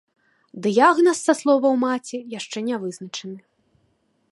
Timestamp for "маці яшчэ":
1.85-2.57